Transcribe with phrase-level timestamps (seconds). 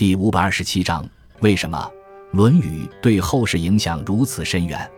[0.00, 1.06] 第五百二十七章：
[1.40, 1.76] 为什么
[2.34, 4.78] 《论语》对后世影响如此深远？《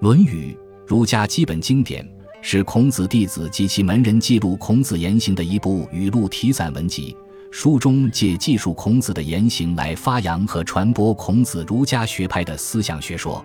[0.00, 2.02] 论语》儒家基本经典，
[2.40, 7.14] 是孔子弟子及其门人记录孔子言行的一部语录体散文集。
[7.50, 13.44] 书中借记述孔子的言行来发扬和传播孔子儒家学派的思想学说。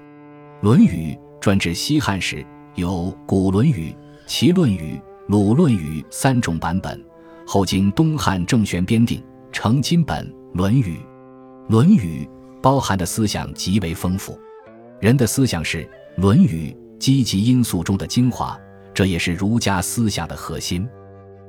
[0.66, 2.46] 《论语》专指西汉时，
[2.76, 2.90] 有
[3.26, 3.90] 《古论语》
[4.26, 4.94] 《齐论语》
[5.28, 6.98] 《鲁论语》三种版本，
[7.46, 10.26] 后经东汉郑玄编订，成金本。
[10.54, 10.84] 《论语》，
[11.68, 12.30] 《论语》
[12.62, 14.40] 包含的思想极为丰富。
[15.02, 15.80] 人的思想是
[16.18, 18.56] 《论语》积极因素中的精华，
[18.94, 20.88] 这也是儒家思想的核心。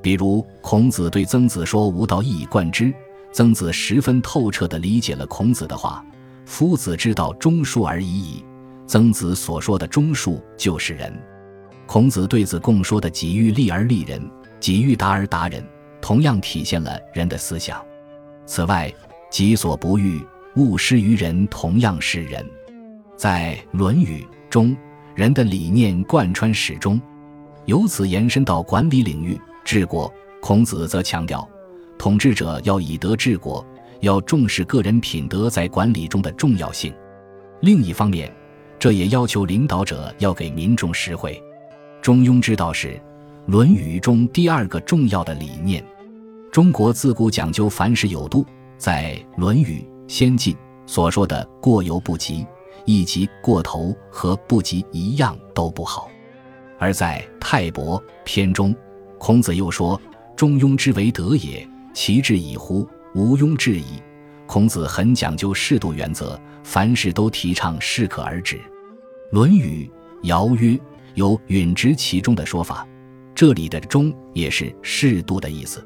[0.01, 2.93] 比如，孔子对曾子说：“吾道一以贯之。”
[3.31, 6.03] 曾子十分透彻地理解了孔子的话
[6.47, 8.43] ：“夫子之道，忠恕而已矣。”
[8.89, 11.13] 曾子所说的忠恕就是仁。
[11.87, 14.23] 孔子对子贡说的“己欲立而立人，
[14.61, 15.63] 己欲达而达人”，
[16.01, 17.85] 同样体现了人的思想。
[18.47, 18.93] 此外，
[19.31, 20.21] 己所不欲，
[20.57, 22.45] 勿施于人，同样是人。
[23.17, 24.77] 在《论语》中，
[25.15, 27.01] 人的理念贯穿始终，
[27.65, 30.13] 由此延伸到管理领域，治国。
[30.43, 31.49] 孔子则强调，
[31.97, 33.65] 统治者要以德治国，
[34.01, 36.93] 要重视个人品德在管理中的重要性。
[37.61, 38.31] 另一方面，
[38.79, 41.43] 这也要求领导者要给民众实惠。
[42.03, 42.89] 中庸之道是
[43.47, 45.83] 《论语》中第二个重要的理念。
[46.55, 48.47] 中国自古讲究凡事有度，
[48.79, 50.55] 在《论语·先进》
[50.87, 52.47] 所说的“过犹不及”，
[52.87, 56.09] 以及“过头”和“不及”一样都不好。
[56.79, 58.73] 而在《泰伯》篇中，
[59.19, 60.01] 孔子又说
[60.37, 62.87] ：“中庸之为德也，其志以乎？
[63.17, 64.01] 无庸置疑。”
[64.47, 68.59] 孔子很讲究适度原则，凡事都提倡适可而止。
[69.33, 69.91] 《论语·
[70.29, 70.79] 尧曰
[71.17, 72.87] ：“有允直其中的说法，
[73.35, 75.85] 这里的‘中’也是适度的意思。”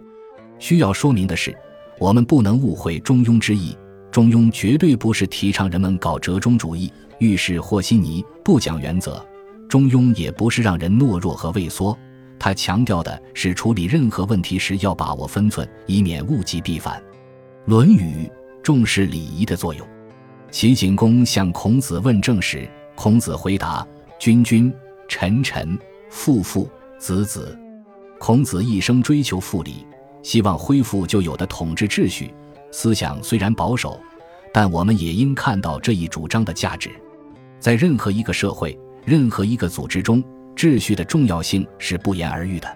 [0.58, 1.56] 需要说明的是，
[1.98, 3.76] 我们不能误会中庸之意。
[4.10, 9.24] 中庸绝对不是提倡人们搞折中主义、遇事和稀泥、不讲原则。
[9.68, 11.96] 中庸也不是让人懦弱和畏缩。
[12.38, 16.98] 他强调的是处理任何问题时要把握分寸，以免物极必反。
[17.66, 18.24] 《论语》
[18.62, 19.86] 重视礼仪的作用。
[20.50, 23.86] 齐景公向孔子问政时，孔子回答
[24.18, 24.72] ：“君君，
[25.06, 26.66] 臣臣，父父，
[26.98, 27.58] 子子。”
[28.18, 29.84] 孔子一生追求复礼。
[30.28, 32.34] 希望恢复旧有的统治秩序，
[32.70, 33.98] 思想虽然保守，
[34.52, 36.90] 但我们也应看到这一主张的价值。
[37.58, 40.22] 在任何一个社会、任何一个组织中，
[40.54, 42.68] 秩序的重要性是不言而喻的。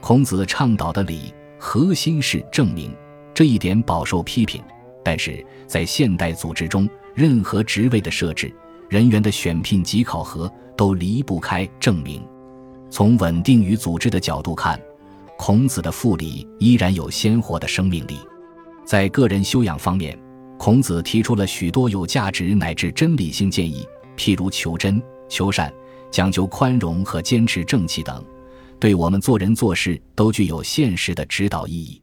[0.00, 2.94] 孔子倡导的礼，核心是正名，
[3.34, 4.62] 这一点饱受批评。
[5.02, 8.54] 但是在现代组织中，任何职位的设置、
[8.88, 12.24] 人员的选聘及考核，都离不开正名。
[12.88, 14.80] 从稳定与组织的角度看。
[15.36, 18.18] 孔子的复礼依然有鲜活的生命力，
[18.86, 20.18] 在个人修养方面，
[20.58, 23.86] 孔子提出了许多有价值乃至真理性建议，
[24.16, 25.72] 譬如求真、求善、
[26.10, 28.24] 讲究宽容和坚持正气等，
[28.78, 32.00] 对我们做人做事都具有现实的指导意义。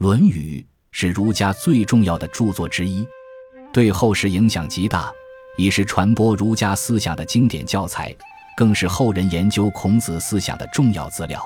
[0.04, 0.60] 《论语》
[0.90, 3.06] 是儒家最重要的著作之一，
[3.72, 5.12] 对后世影响极大，
[5.56, 8.12] 已是传播儒家思想的经典教材，
[8.56, 11.40] 更是后人研究孔子思想的重要资料。